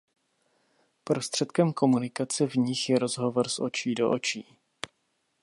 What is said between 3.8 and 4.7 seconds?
do očí.